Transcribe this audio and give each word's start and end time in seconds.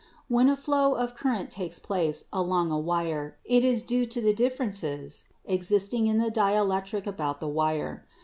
When 0.29 0.49
a 0.49 0.55
flow 0.55 0.95
of 0.95 1.13
current 1.13 1.51
takes 1.51 1.77
place 1.77 2.25
along 2.33 2.71
a 2.71 2.79
wire 2.79 3.37
it 3.45 3.63
is 3.63 3.83
due 3.83 4.07
to 4.07 4.19
the 4.19 4.33
differences 4.33 5.25
existing 5.45 6.07
in 6.07 6.17
the 6.17 6.31
dielectric 6.31 7.05
about 7.05 7.39
the 7.39 7.47
wire. 7.47 8.03